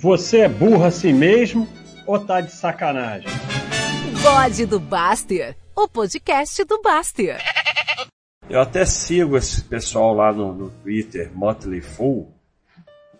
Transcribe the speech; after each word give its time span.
Você 0.00 0.38
é 0.38 0.48
burro 0.48 0.84
assim 0.84 1.12
mesmo 1.12 1.68
ou 2.06 2.18
tá 2.18 2.40
de 2.40 2.50
sacanagem? 2.52 3.28
Bode 4.22 4.64
do 4.64 4.80
Baster, 4.80 5.54
o 5.76 5.86
podcast 5.86 6.64
do 6.64 6.80
Baster. 6.80 7.36
Eu 8.48 8.62
até 8.62 8.86
sigo 8.86 9.36
esse 9.36 9.62
pessoal 9.62 10.14
lá 10.14 10.32
no, 10.32 10.54
no 10.54 10.70
Twitter, 10.70 11.30
Motley 11.34 11.82
Fool, 11.82 12.32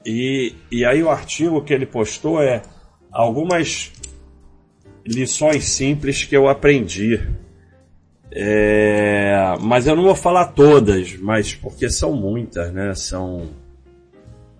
e, 0.06 0.54
e 0.72 0.82
aí 0.87 1.03
o 1.03 1.11
artigo 1.11 1.62
que 1.62 1.74
ele 1.74 1.85
postou 1.85 2.43
é 2.43 2.62
algumas 3.12 3.93
lições 5.07 5.65
simples 5.65 6.25
que 6.25 6.35
eu 6.35 6.49
aprendi. 6.49 7.21
É, 8.33 9.55
mas 9.61 9.87
eu 9.87 9.95
não 9.95 10.05
vou 10.05 10.15
falar 10.15 10.47
todas, 10.47 11.15
mas 11.19 11.55
porque 11.55 11.91
são 11.91 12.15
muitas, 12.15 12.73
né? 12.73 12.95
São. 12.95 13.51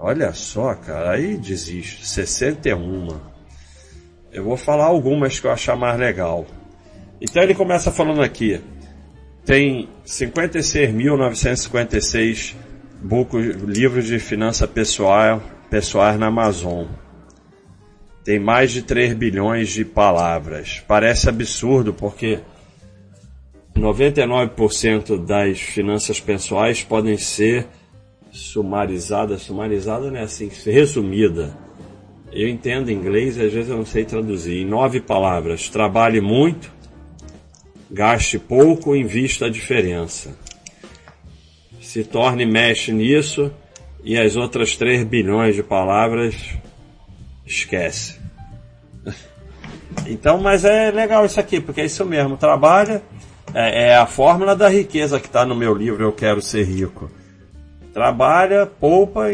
Olha 0.03 0.33
só, 0.33 0.75
cara, 0.75 1.11
aí 1.11 1.37
desiste. 1.37 2.07
61. 2.07 3.21
Eu 4.33 4.45
vou 4.45 4.57
falar 4.57 4.87
algumas 4.87 5.39
que 5.39 5.47
eu 5.47 5.51
achar 5.51 5.77
mais 5.77 5.99
legal. 5.99 6.47
Então 7.21 7.43
ele 7.43 7.55
começa 7.55 7.93
falando 7.93 8.23
aqui. 8.23 8.63
Tem 9.45 9.91
56.956 10.07 12.55
livros 13.67 14.07
de 14.07 14.19
finança 14.19 14.67
pessoal, 14.67 15.43
pessoais 15.69 16.19
na 16.19 16.29
Amazon. 16.29 16.87
Tem 18.25 18.39
mais 18.39 18.73
de 18.73 18.81
3 18.81 19.13
bilhões 19.13 19.69
de 19.69 19.85
palavras. 19.85 20.83
Parece 20.89 21.29
absurdo 21.29 21.93
porque 21.93 22.39
99% 23.77 25.27
das 25.27 25.61
finanças 25.61 26.19
pessoais 26.21 26.83
podem 26.83 27.19
ser 27.19 27.67
sumarizadas, 28.33 29.43
sumarizada 29.43 30.11
não 30.11 30.19
é 30.19 30.23
assim, 30.23 30.51
resumida. 30.67 31.57
Eu 32.33 32.49
entendo 32.49 32.91
inglês 32.91 33.37
e 33.37 33.43
às 33.43 33.53
vezes 33.53 33.71
eu 33.71 33.77
não 33.77 33.85
sei 33.85 34.05
traduzir. 34.05 34.63
Em 34.63 34.65
nove 34.65 35.01
palavras, 35.01 35.69
trabalhe 35.69 36.21
muito, 36.21 36.73
gaste 37.91 38.39
pouco, 38.39 38.95
invista 38.95 39.47
a 39.47 39.51
diferença. 39.51 40.35
Se 41.81 42.05
torne 42.05 42.47
mexe 42.47 42.93
nisso 42.93 43.53
e 44.05 44.17
as 44.17 44.37
outras 44.37 44.77
3 44.77 45.03
bilhões 45.05 45.57
de 45.57 45.63
palavras 45.63 46.35
esquece. 47.47 48.19
Então, 50.07 50.41
mas 50.41 50.65
é 50.65 50.91
legal 50.91 51.27
isso 51.27 51.39
aqui, 51.41 51.61
porque 51.61 51.81
é 51.81 51.85
isso 51.85 52.05
mesmo, 52.07 52.37
trabalha, 52.37 53.03
é, 53.53 53.89
é 53.89 53.97
a 53.97 54.07
fórmula 54.07 54.55
da 54.55 54.69
riqueza 54.69 55.19
que 55.19 55.27
está 55.27 55.45
no 55.45 55.55
meu 55.55 55.75
livro 55.75 56.03
Eu 56.03 56.13
Quero 56.13 56.41
Ser 56.41 56.65
Rico. 56.65 57.11
Trabalha, 57.93 58.67
poupa 58.67 59.31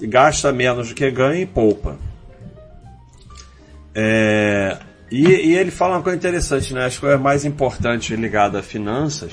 e 0.00 0.06
gasta 0.06 0.52
menos 0.52 0.88
do 0.88 0.94
que 0.94 1.10
ganha 1.10 1.42
e 1.42 1.46
poupa. 1.46 1.96
É, 3.94 4.78
e, 5.10 5.26
e, 5.26 5.56
ele 5.56 5.70
fala 5.70 5.96
uma 5.96 6.02
coisa 6.02 6.16
interessante, 6.16 6.72
né? 6.72 6.86
As 6.86 6.98
coisas 6.98 7.20
mais 7.20 7.44
importantes 7.44 8.16
ligadas 8.16 8.60
a 8.60 8.62
finanças 8.62 9.32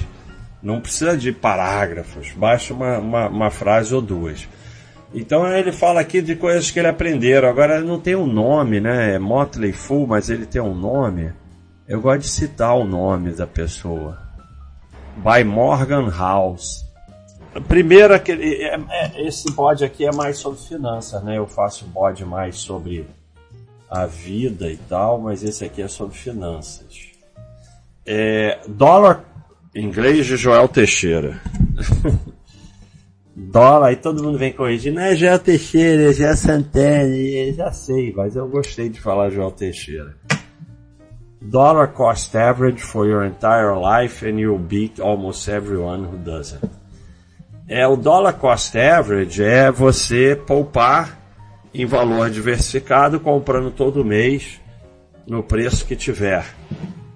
não 0.62 0.82
precisa 0.82 1.16
de 1.16 1.32
parágrafos, 1.32 2.32
basta 2.32 2.74
uma, 2.74 2.98
uma, 2.98 3.28
uma 3.28 3.52
frase 3.52 3.94
ou 3.94 4.02
duas. 4.02 4.48
Então 5.14 5.48
ele 5.48 5.72
fala 5.72 6.02
aqui 6.02 6.22
de 6.22 6.36
coisas 6.36 6.70
que 6.70 6.80
ele 6.80 6.88
aprendeu. 6.88 7.48
Agora 7.48 7.80
não 7.82 8.00
tem 8.00 8.16
um 8.16 8.28
nome, 8.28 8.80
né? 8.80 9.16
É 9.16 9.20
Motley 9.20 9.72
Fool, 9.72 10.08
mas 10.08 10.30
ele 10.30 10.46
tem 10.46 10.62
um 10.62 10.76
nome. 10.76 11.32
Eu 11.88 12.02
gosto 12.02 12.22
de 12.22 12.30
citar 12.30 12.76
o 12.76 12.84
nome 12.84 13.32
da 13.32 13.48
pessoa 13.48 14.20
by 15.18 15.44
Morgan 15.44 16.10
House. 16.10 16.86
Primeiro, 17.62 18.14
é, 18.14 18.22
é, 18.22 19.28
esse 19.28 19.52
bode 19.52 19.84
aqui 19.84 20.06
é 20.06 20.12
mais 20.12 20.38
sobre 20.38 20.60
finanças, 20.60 21.24
né? 21.24 21.38
Eu 21.38 21.48
faço 21.48 21.86
bode 21.86 22.26
mais 22.26 22.58
sobre 22.58 23.06
a 23.90 24.06
vida 24.06 24.70
e 24.70 24.78
tal, 24.78 25.20
mas 25.20 25.44
esse 25.44 25.64
aqui 25.64 25.82
é 25.82 25.88
sobre 25.88 26.18
finanças. 26.18 27.12
É, 28.06 28.60
dólar, 28.68 29.24
inglês 29.76 30.26
de 30.26 30.38
Joel 30.38 30.68
Teixeira. 30.68 31.40
dólar, 33.36 33.88
aí 33.88 33.96
todo 33.96 34.24
mundo 34.24 34.38
vem 34.38 34.52
corrigir, 34.52 34.94
não 34.94 35.02
é 35.02 35.16
Joel 35.16 35.40
Teixeira, 35.40 36.10
é 36.10 36.14
Joel 36.14 36.36
Santana, 36.38 37.54
já 37.56 37.72
sei, 37.72 38.14
mas 38.16 38.36
eu 38.36 38.48
gostei 38.48 38.90
de 38.90 39.00
falar 39.00 39.30
Joel 39.30 39.52
Teixeira 39.52 40.16
dollar 41.50 41.88
cost 41.88 42.36
average 42.36 42.82
for 42.82 43.08
your 43.08 43.24
entire 43.24 43.76
life 43.76 44.24
and 44.24 44.40
you'll 44.40 44.58
beat 44.58 45.00
almost 45.00 45.48
everyone 45.48 46.04
who 46.04 46.18
doesn't. 46.18 46.70
É 47.68 47.86
o 47.88 47.96
dollar 47.96 48.34
cost 48.34 48.78
average 48.78 49.44
é 49.44 49.72
você 49.72 50.36
poupar 50.36 51.20
em 51.74 51.86
valor 51.86 52.30
diversificado 52.30 53.20
comprando 53.20 53.72
todo 53.72 54.06
mês 54.06 54.60
no 55.28 55.44
preço 55.44 55.86
que 55.86 55.96
tiver. 55.96 56.46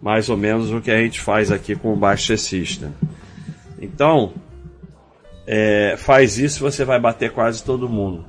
Mais 0.02 0.30
ou 0.30 0.38
menos 0.38 0.72
o 0.72 0.82
que 0.82 0.92
a 0.92 0.98
gente 0.98 1.22
faz 1.22 1.52
aqui 1.52 1.76
com 1.76 1.94
o 1.94 1.96
Baixa 1.96 2.36
System. 2.36 2.94
Então, 3.80 4.34
é, 5.48 5.96
faz 5.98 6.38
isso 6.38 6.60
você 6.60 6.84
vai 6.84 7.00
bater 7.00 7.32
quase 7.32 7.64
todo 7.64 7.88
mundo 7.88 8.26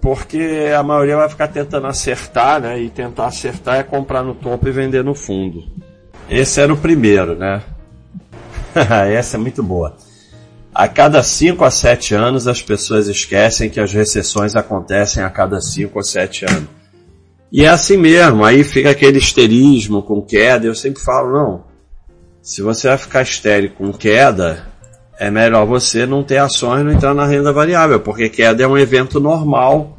porque 0.00 0.72
a 0.76 0.82
maioria 0.82 1.16
vai 1.16 1.28
ficar 1.28 1.48
tentando 1.48 1.86
acertar, 1.86 2.60
né? 2.60 2.80
E 2.80 2.88
tentar 2.88 3.26
acertar 3.26 3.76
é 3.76 3.82
comprar 3.82 4.22
no 4.22 4.34
topo 4.34 4.66
e 4.66 4.72
vender 4.72 5.04
no 5.04 5.14
fundo. 5.14 5.64
Esse 6.28 6.60
era 6.60 6.72
o 6.72 6.76
primeiro, 6.76 7.36
né? 7.36 7.62
Essa 9.12 9.36
é 9.36 9.40
muito 9.40 9.62
boa. 9.62 9.94
A 10.80 10.88
cada 10.88 11.22
5 11.22 11.62
a 11.62 11.70
7 11.70 12.14
anos 12.14 12.48
as 12.48 12.62
pessoas 12.62 13.06
esquecem 13.06 13.68
que 13.68 13.78
as 13.78 13.92
recessões 13.92 14.56
acontecem 14.56 15.22
a 15.22 15.28
cada 15.28 15.60
5 15.60 15.92
ou 15.94 16.02
7 16.02 16.46
anos. 16.46 16.68
E 17.52 17.66
é 17.66 17.68
assim 17.68 17.98
mesmo, 17.98 18.42
aí 18.42 18.64
fica 18.64 18.88
aquele 18.88 19.18
histerismo 19.18 20.02
com 20.02 20.22
queda. 20.22 20.66
Eu 20.66 20.74
sempre 20.74 21.02
falo, 21.02 21.34
não. 21.34 21.64
Se 22.40 22.62
você 22.62 22.88
vai 22.88 22.96
ficar 22.96 23.20
estéreo 23.20 23.72
com 23.72 23.92
queda, 23.92 24.68
é 25.18 25.30
melhor 25.30 25.66
você 25.66 26.06
não 26.06 26.24
ter 26.24 26.38
ações 26.38 26.82
não 26.82 26.92
entrar 26.92 27.12
na 27.12 27.26
renda 27.26 27.52
variável, 27.52 28.00
porque 28.00 28.30
queda 28.30 28.62
é 28.62 28.66
um 28.66 28.78
evento 28.78 29.20
normal 29.20 29.98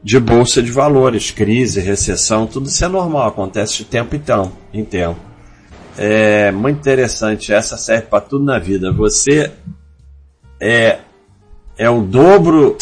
de 0.00 0.20
bolsa 0.20 0.62
de 0.62 0.70
valores, 0.70 1.32
crise, 1.32 1.80
recessão, 1.80 2.46
tudo 2.46 2.68
isso 2.68 2.84
é 2.84 2.88
normal, 2.88 3.26
acontece 3.26 3.78
de 3.78 3.84
tempo 3.86 4.14
em 4.14 4.20
tempo. 4.20 4.52
Em 4.72 4.84
tempo. 4.84 5.18
É 5.98 6.52
muito 6.52 6.78
interessante, 6.78 7.52
essa 7.52 7.76
serve 7.76 8.06
para 8.06 8.20
tudo 8.20 8.44
na 8.44 8.60
vida. 8.60 8.92
Você 8.92 9.50
é, 10.60 10.98
é 11.76 11.90
o 11.90 12.02
dobro 12.02 12.76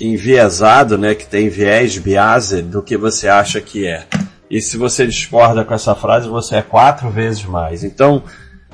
enviesado, 0.00 0.96
né, 0.96 1.14
que 1.14 1.26
tem 1.26 1.48
viés 1.48 1.98
biase 1.98 2.62
do 2.62 2.82
que 2.82 2.96
você 2.96 3.28
acha 3.28 3.60
que 3.60 3.86
é. 3.86 4.06
E 4.50 4.60
se 4.62 4.76
você 4.76 5.06
discorda 5.06 5.64
com 5.64 5.74
essa 5.74 5.94
frase, 5.94 6.28
você 6.28 6.56
é 6.56 6.62
quatro 6.62 7.10
vezes 7.10 7.44
mais. 7.44 7.84
Então, 7.84 8.22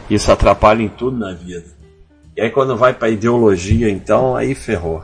isso 0.08 0.30
atrapalha 0.30 0.82
em 0.82 0.88
tudo 0.88 1.18
na 1.18 1.32
vida. 1.32 1.66
E 2.36 2.42
aí 2.42 2.50
quando 2.50 2.76
vai 2.76 2.92
para 2.92 3.10
ideologia, 3.10 3.88
então, 3.88 4.36
aí 4.36 4.54
ferrou. 4.54 5.02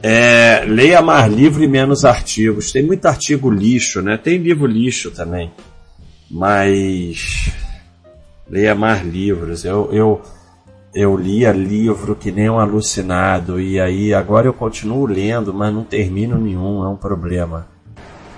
É, 0.00 0.64
leia 0.66 1.02
mais 1.02 1.32
livro 1.32 1.62
e 1.62 1.68
menos 1.68 2.04
artigos. 2.04 2.70
Tem 2.70 2.82
muito 2.82 3.06
artigo 3.06 3.50
lixo, 3.50 4.00
né? 4.00 4.16
Tem 4.16 4.38
livro 4.38 4.66
lixo 4.66 5.10
também. 5.10 5.52
Mas 6.30 7.50
leia 8.48 8.74
mais 8.74 9.04
livros. 9.04 9.64
Eu, 9.64 9.88
eu, 9.92 10.22
eu 10.94 11.16
lia 11.16 11.52
livro 11.52 12.14
que 12.14 12.30
nem 12.32 12.48
um 12.48 12.58
alucinado. 12.58 13.60
E 13.60 13.80
aí 13.80 14.14
agora 14.14 14.46
eu 14.46 14.52
continuo 14.52 15.06
lendo, 15.06 15.52
mas 15.52 15.72
não 15.72 15.84
termino 15.84 16.38
nenhum. 16.38 16.84
É 16.84 16.88
um 16.88 16.96
problema. 16.96 17.66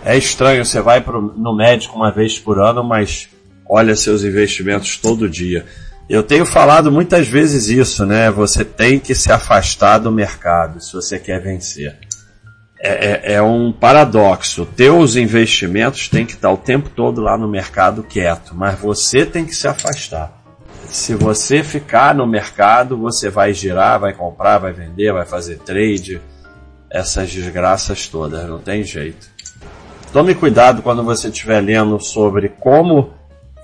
É 0.05 0.17
estranho, 0.17 0.65
você 0.65 0.81
vai 0.81 1.01
pro, 1.01 1.21
no 1.21 1.55
médico 1.55 1.97
uma 1.97 2.11
vez 2.11 2.39
por 2.39 2.59
ano, 2.59 2.83
mas 2.83 3.29
olha 3.69 3.95
seus 3.95 4.25
investimentos 4.25 4.97
todo 4.97 5.29
dia. 5.29 5.67
Eu 6.09 6.23
tenho 6.23 6.45
falado 6.45 6.91
muitas 6.91 7.29
vezes 7.29 7.69
isso, 7.69 8.05
né? 8.05 8.31
Você 8.31 8.65
tem 8.65 8.99
que 8.99 9.15
se 9.15 9.31
afastar 9.31 9.99
do 9.99 10.11
mercado 10.11 10.81
se 10.81 10.93
você 10.93 11.19
quer 11.19 11.41
vencer. 11.41 11.97
É, 12.83 13.33
é, 13.33 13.35
é 13.35 13.43
um 13.43 13.71
paradoxo. 13.71 14.67
Teus 14.67 15.15
investimentos 15.15 16.09
têm 16.09 16.27
que 16.27 16.33
estar 16.33 16.51
o 16.51 16.57
tempo 16.57 16.89
todo 16.89 17.21
lá 17.21 17.37
no 17.37 17.47
mercado 17.47 18.03
quieto, 18.03 18.55
mas 18.57 18.79
você 18.79 19.25
tem 19.25 19.45
que 19.45 19.55
se 19.55 19.69
afastar. 19.69 20.40
Se 20.93 21.15
você 21.15 21.63
ficar 21.63 22.15
no 22.15 22.27
mercado, 22.27 22.97
você 22.97 23.31
vai 23.31 23.55
girar, 23.55 24.01
vai 24.01 24.13
comprar, 24.13 24.59
vai 24.59 24.73
vender, 24.73 25.13
vai 25.13 25.25
fazer 25.25 25.59
trade, 25.59 26.21
essas 26.91 27.33
desgraças 27.33 28.09
todas, 28.09 28.49
não 28.49 28.59
tem 28.59 28.83
jeito. 28.83 29.31
Tome 30.13 30.35
cuidado 30.35 30.83
quando 30.83 31.05
você 31.05 31.29
estiver 31.29 31.61
lendo 31.61 32.01
sobre 32.01 32.49
como 32.49 33.15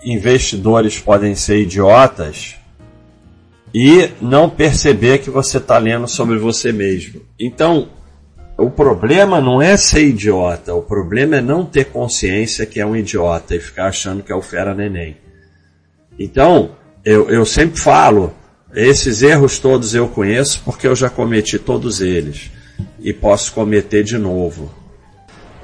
investidores 0.05 1.01
podem 1.01 1.35
ser 1.35 1.61
idiotas 1.63 2.55
e 3.75 4.09
não 4.21 4.49
perceber 4.49 5.19
que 5.19 5.29
você 5.29 5.57
está 5.57 5.77
lendo 5.79 6.07
sobre 6.07 6.39
você 6.39 6.71
mesmo. 6.71 7.23
Então, 7.41 7.89
o 8.57 8.71
problema 8.71 9.41
não 9.41 9.61
é 9.61 9.77
ser 9.77 10.07
idiota, 10.07 10.73
o 10.73 10.83
problema 10.83 11.37
é 11.37 11.41
não 11.41 11.67
ter 11.67 11.87
consciência 11.87 12.65
que 12.65 12.79
é 12.79 12.87
um 12.87 12.95
idiota 12.95 13.57
e 13.57 13.61
ficar 13.61 13.89
achando 13.89 14.23
que 14.23 14.31
é 14.31 14.35
o 14.37 14.41
fera 14.41 14.73
neném. 14.73 15.17
Então, 16.17 16.71
eu, 17.07 17.31
eu 17.31 17.47
sempre 17.47 17.79
falo, 17.79 18.35
esses 18.75 19.23
erros 19.23 19.61
todos 19.61 19.95
eu 19.95 20.09
conheço 20.09 20.61
porque 20.65 20.89
eu 20.89 20.97
já 20.97 21.09
cometi 21.09 21.57
todos 21.57 22.01
eles 22.01 22.51
e 22.99 23.13
posso 23.13 23.53
cometer 23.53 24.03
de 24.03 24.19
novo. 24.19 24.75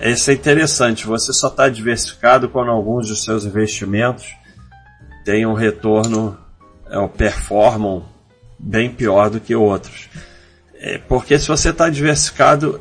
Isso 0.01 0.31
é 0.31 0.35
interessante. 0.35 1.05
Você 1.05 1.33
só 1.33 1.49
está 1.49 1.69
diversificado 1.69 2.49
quando 2.49 2.71
alguns 2.71 3.09
dos 3.09 3.25
seus 3.25 3.45
investimentos 3.45 4.25
têm 5.25 5.45
um 5.45 5.53
retorno, 5.53 6.39
é, 6.89 7.09
performam 7.09 8.05
bem 8.57 8.89
pior 8.89 9.29
do 9.29 9.41
que 9.41 9.57
outros. 9.57 10.09
É, 10.75 10.97
porque 10.97 11.41
se 11.41 11.49
você 11.49 11.71
está 11.71 11.91
diversificado, 11.91 12.81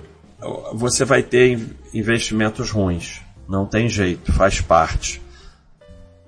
você 0.75 1.03
vai 1.03 1.23
ter 1.23 1.59
investimentos 1.95 2.69
ruins. 2.69 3.21
Não 3.49 3.65
tem 3.65 3.89
jeito, 3.89 4.31
faz 4.31 4.61
parte. 4.61 5.19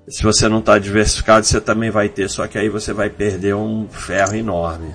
Se 0.06 0.22
você 0.22 0.48
não 0.48 0.58
está 0.58 0.78
diversificado, 0.78 1.46
você 1.46 1.60
também 1.60 1.90
vai 1.90 2.08
ter, 2.08 2.28
só 2.28 2.46
que 2.46 2.58
aí 2.58 2.68
você 2.68 2.92
vai 2.92 3.08
perder 3.08 3.54
um 3.54 3.88
ferro 3.88 4.34
enorme. 4.34 4.94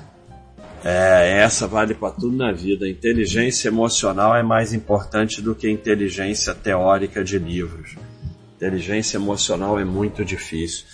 É, 0.83 1.39
essa 1.39 1.67
vale 1.67 1.94
para 1.94 2.11
tudo 2.11 2.35
na 2.35 2.51
vida. 2.51 2.88
inteligência 2.88 3.67
emocional 3.67 4.35
é 4.35 4.44
mais 4.44 4.71
importante 4.71 5.41
do 5.41 5.56
que 5.56 5.69
inteligência 5.69 6.53
teórica 6.53 7.23
de 7.23 7.38
livros. 7.38 7.95
Inteligência 8.56 9.17
emocional 9.17 9.79
é 9.79 9.83
muito 9.83 10.23
difícil. 10.23 10.85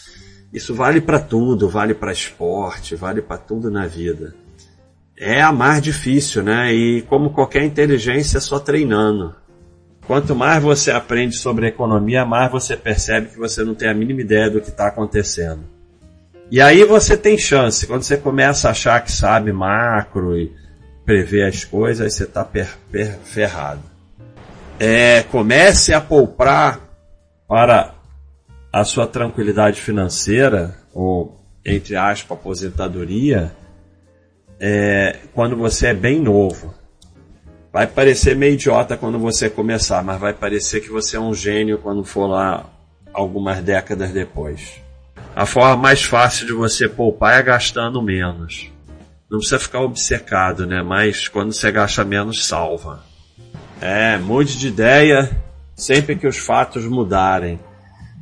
Isso 0.52 0.74
vale 0.74 1.02
para 1.02 1.20
tudo, 1.20 1.68
vale 1.68 1.94
para 1.94 2.14
esporte, 2.14 2.96
vale 2.96 3.22
para 3.22 3.38
tudo 3.38 3.70
na 3.70 3.86
vida. 3.86 4.34
É 5.18 5.42
a 5.42 5.52
mais 5.52 5.82
difícil, 5.82 6.42
né? 6.42 6.74
E 6.74 7.02
como 7.04 7.32
qualquer 7.32 7.64
inteligência, 7.64 8.38
é 8.38 8.42
só 8.42 8.60
treinando. 8.60 9.36
Quanto 10.08 10.36
mais 10.36 10.62
você 10.62 10.92
aprende 10.92 11.36
sobre 11.36 11.68
economia, 11.68 12.26
mais 12.26 12.52
você 12.52 12.78
percebe 12.78 13.28
que 13.28 13.38
você 13.38 13.64
não 13.64 13.74
tem 13.74 13.90
a 13.90 13.94
mínima 13.94 14.22
ideia 14.22 14.50
do 14.50 14.62
que 14.62 14.70
está 14.70 14.88
acontecendo. 14.88 15.64
E 16.52 16.62
aí 16.62 16.84
você 16.84 17.18
tem 17.18 17.38
chance. 17.38 17.88
Quando 17.88 18.04
você 18.04 18.18
começa 18.18 18.68
a 18.68 18.72
achar 18.72 19.04
que 19.04 19.12
sabe 19.12 19.52
macro 19.52 20.38
e 20.38 20.54
prever 21.04 21.48
as 21.48 21.64
coisas, 21.64 22.14
você 22.14 22.24
está 22.24 22.48
ferrado. 23.24 23.82
É, 24.80 25.24
comece 25.24 25.94
a 25.94 26.02
poupar 26.02 26.82
para 27.48 27.96
a 28.72 28.84
sua 28.84 29.08
tranquilidade 29.08 29.82
financeira, 29.82 30.76
ou 30.94 31.40
entre 31.66 31.96
aspas, 31.96 32.38
aposentadoria, 32.38 33.52
é, 34.60 35.18
quando 35.34 35.56
você 35.56 35.88
é 35.88 35.94
bem 35.94 36.22
novo. 36.22 36.74
Vai 37.76 37.88
parecer 37.88 38.38
meio 38.38 38.54
idiota 38.54 38.96
quando 38.96 39.20
você 39.20 39.50
começar, 39.50 40.02
mas 40.02 40.18
vai 40.18 40.32
parecer 40.32 40.80
que 40.80 40.90
você 40.90 41.18
é 41.18 41.20
um 41.20 41.34
gênio 41.34 41.78
quando 41.78 42.06
for 42.06 42.26
lá 42.26 42.66
algumas 43.14 43.62
décadas 43.62 44.12
depois. 44.12 44.82
A 45.36 45.46
forma 45.46 45.76
mais 45.76 46.02
fácil 46.02 46.48
de 46.48 46.54
você 46.54 46.88
poupar 46.88 47.38
é 47.38 47.44
gastando 47.44 48.02
menos. 48.02 48.72
Não 49.30 49.40
precisa 49.40 49.60
ficar 49.60 49.82
obcecado, 49.82 50.66
né? 50.66 50.82
Mas 50.82 51.28
quando 51.28 51.52
você 51.52 51.70
gasta 51.70 52.06
menos, 52.06 52.48
salva. 52.48 53.04
É, 53.82 54.18
mude 54.20 54.58
de 54.58 54.70
ideia 54.70 55.30
sempre 55.76 56.16
que 56.16 56.28
os 56.28 56.38
fatos 56.38 56.86
mudarem. 56.86 57.60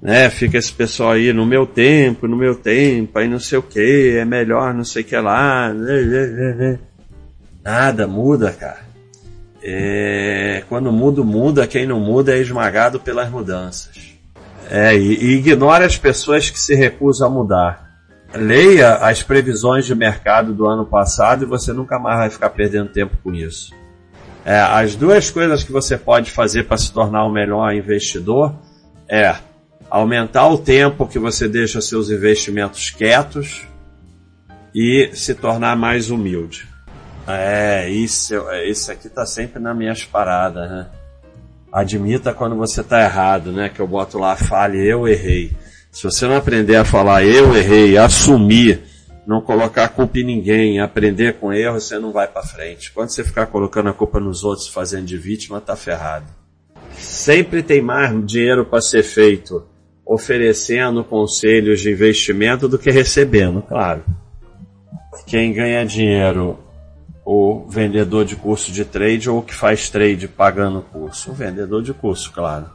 Né? 0.01 0.31
Fica 0.31 0.57
esse 0.57 0.73
pessoal 0.73 1.11
aí 1.11 1.31
no 1.31 1.45
meu 1.45 1.67
tempo, 1.67 2.27
no 2.27 2.35
meu 2.35 2.55
tempo, 2.55 3.19
aí 3.19 3.29
não 3.29 3.39
sei 3.39 3.59
o 3.59 3.61
que, 3.61 4.17
é 4.17 4.25
melhor 4.25 4.73
não 4.73 4.83
sei 4.83 5.03
o 5.03 5.05
que 5.05 5.15
lá. 5.15 5.71
Nada 7.63 8.07
muda, 8.07 8.51
cara. 8.51 8.92
É, 9.65 10.63
quando 10.67 10.91
muda, 10.91 11.23
muda, 11.23 11.65
quem 11.65 11.87
não 11.87 11.97
muda 11.97 12.35
é 12.35 12.39
esmagado 12.39 12.99
pelas 12.99 13.29
mudanças. 13.29 14.13
É, 14.69 14.93
e, 14.93 15.15
e 15.15 15.37
ignore 15.37 15.85
as 15.85 15.97
pessoas 15.97 16.49
que 16.49 16.59
se 16.59 16.75
recusam 16.75 17.27
a 17.27 17.31
mudar. 17.31 17.93
Leia 18.35 18.95
as 18.95 19.23
previsões 19.23 19.85
de 19.85 19.95
mercado 19.95 20.53
do 20.53 20.65
ano 20.65 20.85
passado 20.85 21.43
e 21.43 21.47
você 21.47 21.71
nunca 21.71 21.97
mais 21.97 22.17
vai 22.17 22.29
ficar 22.29 22.49
perdendo 22.49 22.89
tempo 22.89 23.15
com 23.23 23.33
isso. 23.33 23.73
É, 24.43 24.59
as 24.59 24.95
duas 24.95 25.29
coisas 25.29 25.63
que 25.63 25.71
você 25.71 25.97
pode 25.97 26.29
fazer 26.29 26.63
para 26.63 26.77
se 26.77 26.91
tornar 26.91 27.25
um 27.25 27.31
melhor 27.31 27.73
investidor 27.73 28.53
é 29.07 29.35
aumentar 29.89 30.47
o 30.47 30.57
tempo 30.57 31.07
que 31.07 31.19
você 31.19 31.47
deixa 31.47 31.79
seus 31.79 32.09
investimentos 32.09 32.89
quietos 32.89 33.65
e 34.75 35.11
se 35.13 35.35
tornar 35.35 35.77
mais 35.77 36.09
humilde. 36.09 36.67
É, 37.27 37.89
isso, 37.89 38.35
isso 38.65 38.91
aqui 38.91 39.09
tá 39.09 39.25
sempre 39.25 39.61
nas 39.61 39.75
minhas 39.75 40.03
paradas, 40.03 40.69
né? 40.69 40.87
Admita 41.71 42.33
quando 42.33 42.55
você 42.55 42.81
está 42.81 43.01
errado, 43.01 43.51
né? 43.51 43.69
Que 43.69 43.79
eu 43.79 43.87
boto 43.87 44.19
lá, 44.19 44.35
fale, 44.35 44.85
eu 44.85 45.07
errei. 45.07 45.51
Se 45.91 46.03
você 46.03 46.27
não 46.27 46.35
aprender 46.35 46.75
a 46.75 46.85
falar, 46.85 47.23
eu 47.23 47.55
errei, 47.55 47.97
assumir, 47.97 48.83
não 49.25 49.41
colocar 49.41 49.85
a 49.85 49.89
culpa 49.89 50.19
em 50.19 50.23
ninguém, 50.23 50.79
aprender 50.79 51.33
com 51.35 51.53
erro, 51.53 51.79
você 51.79 51.97
não 51.97 52.11
vai 52.11 52.27
para 52.27 52.43
frente. 52.43 52.91
Quando 52.91 53.09
você 53.09 53.23
ficar 53.23 53.45
colocando 53.47 53.89
a 53.89 53.93
culpa 53.93 54.19
nos 54.19 54.43
outros, 54.43 54.67
fazendo 54.67 55.05
de 55.05 55.17
vítima, 55.17 55.61
tá 55.61 55.75
ferrado. 55.75 56.25
Sempre 56.97 57.63
tem 57.63 57.81
mais 57.81 58.13
dinheiro 58.25 58.65
para 58.65 58.81
ser 58.81 59.03
feito 59.03 59.65
oferecendo 60.05 61.03
conselhos 61.03 61.79
de 61.79 61.91
investimento 61.91 62.67
do 62.67 62.77
que 62.77 62.91
recebendo, 62.91 63.61
claro. 63.61 64.03
Quem 65.25 65.53
ganha 65.53 65.85
dinheiro 65.85 66.59
o 67.25 67.65
vendedor 67.67 68.25
de 68.25 68.35
curso 68.35 68.71
de 68.71 68.83
trade 68.83 69.29
ou 69.29 69.41
que 69.41 69.53
faz 69.53 69.89
trade 69.89 70.27
pagando 70.27 70.81
curso? 70.81 71.31
O 71.31 71.33
vendedor 71.33 71.81
de 71.81 71.93
curso, 71.93 72.31
claro. 72.31 72.69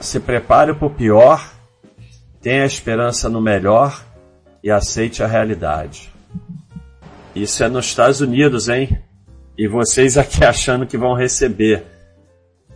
Se 0.00 0.20
prepare 0.20 0.72
para 0.74 0.86
o 0.86 0.90
pior, 0.90 1.52
tenha 2.40 2.64
esperança 2.64 3.28
no 3.28 3.40
melhor 3.40 4.04
e 4.62 4.70
aceite 4.70 5.22
a 5.22 5.26
realidade. 5.26 6.12
Isso 7.34 7.62
é 7.62 7.68
nos 7.68 7.86
Estados 7.86 8.20
Unidos, 8.20 8.68
hein? 8.68 8.98
E 9.56 9.66
vocês 9.66 10.16
aqui 10.16 10.42
achando 10.46 10.86
que 10.86 10.96
vão 10.96 11.14
receber. 11.14 11.84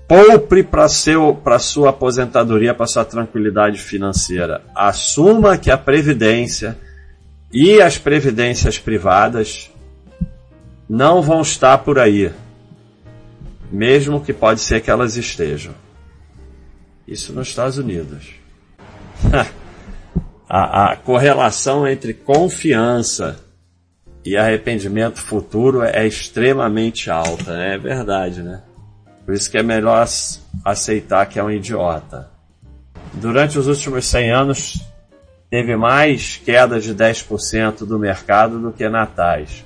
Poupe 0.08 0.62
para 0.62 0.88
sua 1.58 1.90
aposentadoria, 1.90 2.74
para 2.74 2.86
sua 2.86 3.04
tranquilidade 3.04 3.78
financeira. 3.78 4.62
Assuma 4.74 5.56
que 5.56 5.70
a 5.70 5.78
previdência 5.78 6.76
e 7.52 7.80
as 7.80 7.98
previdências 7.98 8.78
privadas 8.78 9.71
não 10.94 11.22
vão 11.22 11.40
estar 11.40 11.78
por 11.78 11.98
aí, 11.98 12.30
mesmo 13.70 14.22
que 14.22 14.30
pode 14.30 14.60
ser 14.60 14.82
que 14.82 14.90
elas 14.90 15.16
estejam. 15.16 15.72
Isso 17.08 17.32
nos 17.32 17.48
Estados 17.48 17.78
Unidos. 17.78 18.34
a, 20.46 20.92
a 20.92 20.96
correlação 20.96 21.88
entre 21.88 22.12
confiança 22.12 23.40
e 24.22 24.36
arrependimento 24.36 25.18
futuro 25.18 25.82
é 25.82 26.06
extremamente 26.06 27.10
alta, 27.10 27.56
né? 27.56 27.74
é 27.74 27.78
verdade, 27.78 28.42
né? 28.42 28.60
Por 29.24 29.32
isso 29.32 29.50
que 29.50 29.56
é 29.56 29.62
melhor 29.62 30.06
aceitar 30.62 31.24
que 31.24 31.38
é 31.38 31.42
um 31.42 31.50
idiota. 31.50 32.28
Durante 33.14 33.58
os 33.58 33.66
últimos 33.66 34.04
100 34.04 34.30
anos, 34.30 34.84
teve 35.48 35.74
mais 35.74 36.36
queda 36.36 36.78
de 36.78 36.94
10% 36.94 37.86
do 37.86 37.98
mercado 37.98 38.58
do 38.58 38.70
que 38.70 38.86
natais. 38.90 39.64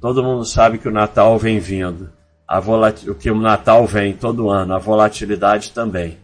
Todo 0.00 0.22
mundo 0.22 0.44
sabe 0.46 0.78
que 0.78 0.88
o 0.88 0.92
Natal 0.92 1.38
vem 1.38 1.58
vindo. 1.58 2.10
A 2.48 2.60
que 3.18 3.30
o 3.30 3.38
Natal 3.38 3.86
vem 3.86 4.14
todo 4.14 4.50
ano, 4.50 4.74
a 4.74 4.78
volatilidade 4.78 5.72
também. 5.72 6.18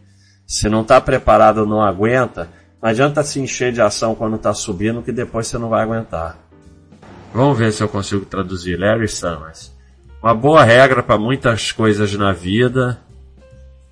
Se 0.47 0.69
não 0.69 0.81
está 0.81 1.01
preparado 1.01 1.67
não 1.67 1.83
aguenta, 1.83 2.49
não 2.83 2.89
adianta 2.89 3.23
se 3.23 3.39
encher 3.39 3.73
de 3.73 3.81
ação 3.81 4.15
quando 4.15 4.37
está 4.37 4.53
subindo, 4.55 5.03
que 5.03 5.13
depois 5.13 5.47
você 5.47 5.59
não 5.59 5.69
vai 5.69 5.83
aguentar. 5.83 6.39
Vamos 7.33 7.59
ver 7.59 7.73
se 7.73 7.83
eu 7.83 7.89
consigo 7.89 8.25
traduzir. 8.25 8.79
Larry 8.79 9.09
Summers. 9.09 9.73
Uma 10.23 10.35
boa 10.35 10.65
regra 10.65 11.03
para 11.03 11.19
muitas 11.19 11.71
coisas 11.71 12.15
na 12.15 12.33
vida, 12.33 12.99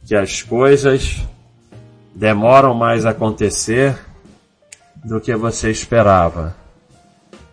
que 0.04 0.14
as 0.16 0.42
coisas 0.42 1.22
demoram 2.14 2.74
mais 2.74 3.04
a 3.04 3.10
acontecer 3.10 3.96
do 5.04 5.20
que 5.20 5.34
você 5.36 5.70
esperava 5.70 6.63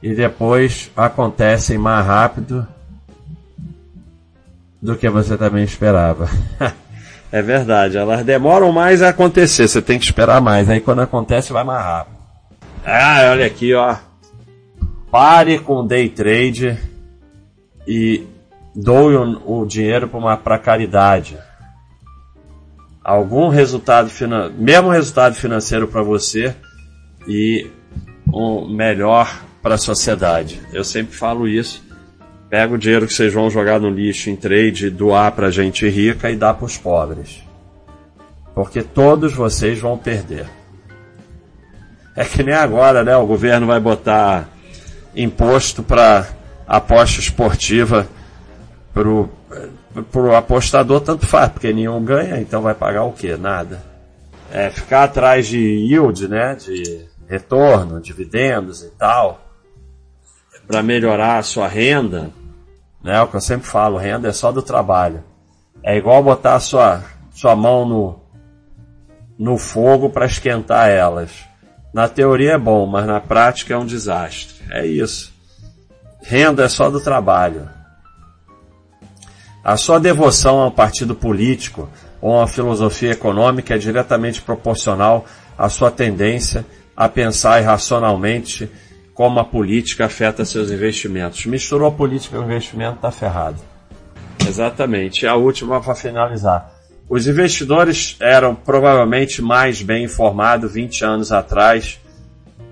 e 0.01 0.15
depois 0.15 0.91
acontecem 0.95 1.77
mais 1.77 2.05
rápido 2.05 2.67
do 4.81 4.95
que 4.95 5.09
você 5.09 5.37
também 5.37 5.63
esperava. 5.63 6.27
é 7.31 7.41
verdade, 7.41 7.97
elas 7.97 8.25
demoram 8.25 8.71
mais 8.71 9.01
a 9.01 9.09
acontecer, 9.09 9.67
você 9.67 9.81
tem 9.81 9.99
que 9.99 10.05
esperar 10.05 10.41
mais, 10.41 10.69
aí 10.69 10.79
quando 10.79 11.01
acontece 11.01 11.53
vai 11.53 11.63
mais 11.63 11.83
rápido. 11.83 12.17
Ah, 12.83 13.29
olha 13.31 13.45
aqui, 13.45 13.73
ó. 13.73 13.95
Pare 15.11 15.59
com 15.59 15.85
day 15.85 16.09
trade 16.09 16.79
e 17.87 18.25
doe 18.73 19.15
o, 19.15 19.61
o 19.61 19.65
dinheiro 19.65 20.09
para 20.43 20.57
caridade. 20.57 21.37
Algum 23.03 23.49
resultado, 23.49 24.09
mesmo 24.57 24.89
resultado 24.89 25.35
financeiro 25.35 25.87
para 25.87 26.01
você 26.01 26.55
e 27.27 27.69
um 28.33 28.67
melhor 28.67 29.27
para 29.61 29.75
a 29.75 29.77
sociedade. 29.77 30.61
Eu 30.73 30.83
sempre 30.83 31.15
falo 31.15 31.47
isso. 31.47 31.83
Pega 32.49 32.73
o 32.73 32.77
dinheiro 32.77 33.07
que 33.07 33.13
vocês 33.13 33.33
vão 33.33 33.49
jogar 33.49 33.79
no 33.79 33.89
lixo 33.89 34.29
em 34.29 34.35
trade, 34.35 34.89
doar 34.89 35.31
para 35.31 35.51
gente 35.51 35.87
rica 35.87 36.29
e 36.29 36.35
dá 36.35 36.53
para 36.53 36.65
os 36.65 36.77
pobres. 36.77 37.43
Porque 38.53 38.81
todos 38.81 39.33
vocês 39.33 39.79
vão 39.79 39.97
perder. 39.97 40.47
É 42.15 42.25
que 42.25 42.43
nem 42.43 42.53
agora, 42.53 43.03
né? 43.03 43.15
O 43.15 43.25
governo 43.25 43.67
vai 43.67 43.79
botar 43.79 44.49
imposto 45.15 45.81
para 45.81 46.27
aposta 46.67 47.19
esportiva 47.19 48.07
para 48.93 49.09
o 49.09 50.35
apostador 50.35 51.01
tanto 51.01 51.25
faz, 51.25 51.51
porque 51.51 51.73
nenhum 51.73 52.03
ganha, 52.03 52.39
então 52.39 52.61
vai 52.61 52.73
pagar 52.73 53.03
o 53.03 53.13
quê? 53.13 53.37
Nada. 53.37 53.81
É, 54.51 54.69
ficar 54.69 55.03
atrás 55.03 55.47
de 55.47 55.59
yield, 55.59 56.27
né, 56.27 56.55
de 56.55 57.05
retorno, 57.27 58.01
dividendos 58.01 58.83
e 58.83 58.89
tal, 58.89 59.50
para 60.71 60.81
melhorar 60.81 61.37
a 61.37 61.43
sua 61.43 61.67
renda, 61.67 62.29
né, 63.03 63.21
o 63.21 63.27
que 63.27 63.35
eu 63.35 63.41
sempre 63.41 63.67
falo, 63.67 63.97
renda 63.97 64.29
é 64.29 64.31
só 64.31 64.53
do 64.53 64.61
trabalho. 64.61 65.21
É 65.83 65.97
igual 65.97 66.23
botar 66.23 66.57
sua, 66.61 67.03
sua 67.33 67.57
mão 67.57 67.85
no, 67.85 68.19
no 69.37 69.57
fogo 69.57 70.09
para 70.09 70.25
esquentar 70.25 70.87
elas. 70.87 71.31
Na 71.93 72.07
teoria 72.07 72.53
é 72.53 72.57
bom, 72.57 72.85
mas 72.85 73.05
na 73.05 73.19
prática 73.19 73.73
é 73.73 73.77
um 73.77 73.85
desastre. 73.85 74.63
É 74.71 74.85
isso. 74.85 75.33
Renda 76.23 76.63
é 76.63 76.69
só 76.69 76.89
do 76.89 77.01
trabalho. 77.01 77.67
A 79.61 79.75
sua 79.75 79.99
devoção 79.99 80.61
a 80.61 80.67
um 80.67 80.71
partido 80.71 81.13
político 81.13 81.89
ou 82.21 82.33
a 82.33 82.37
uma 82.39 82.47
filosofia 82.47 83.11
econômica 83.11 83.75
é 83.75 83.77
diretamente 83.77 84.41
proporcional 84.41 85.25
à 85.57 85.67
sua 85.67 85.91
tendência 85.91 86.65
a 86.95 87.09
pensar 87.09 87.59
irracionalmente 87.59 88.71
como 89.13 89.39
a 89.39 89.45
política 89.45 90.05
afeta 90.05 90.45
seus 90.45 90.71
investimentos. 90.71 91.45
Misturou 91.45 91.87
a 91.87 91.91
política 91.91 92.37
e 92.37 92.39
o 92.39 92.43
investimento, 92.43 92.95
está 92.95 93.11
ferrado. 93.11 93.57
Exatamente. 94.47 95.27
A 95.27 95.35
última 95.35 95.81
para 95.81 95.95
finalizar. 95.95 96.73
Os 97.09 97.27
investidores 97.27 98.15
eram 98.21 98.55
provavelmente 98.55 99.41
mais 99.41 99.81
bem 99.81 100.05
informados 100.05 100.71
20 100.73 101.03
anos 101.03 101.31
atrás, 101.31 101.99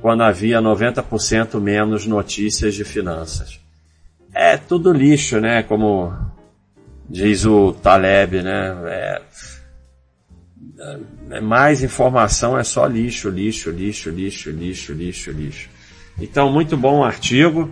quando 0.02 0.24
havia 0.24 0.62
90% 0.62 1.60
menos 1.60 2.06
notícias 2.06 2.74
de 2.74 2.86
finanças. 2.86 3.60
É 4.34 4.56
tudo 4.56 4.94
lixo, 4.94 5.42
né? 5.42 5.62
Como 5.64 6.14
diz 7.10 7.46
o 7.46 7.74
Taleb, 7.74 8.42
né? 8.42 8.78
É, 8.86 9.22
é, 11.32 11.42
mais 11.42 11.84
informação 11.84 12.58
é 12.58 12.64
só 12.64 12.86
lixo, 12.86 13.30
lixo, 13.30 13.70
lixo, 13.70 14.10
lixo, 14.10 14.52
lixo, 14.52 14.94
lixo, 14.94 15.32
lixo. 15.32 15.70
Então, 16.22 16.52
muito 16.52 16.76
bom 16.76 17.04
artigo. 17.04 17.70